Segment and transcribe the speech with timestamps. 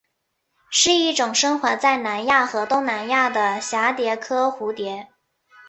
[0.71, 5.09] 是一种生活在南亚和东南亚的蛱蝶科蝴蝶。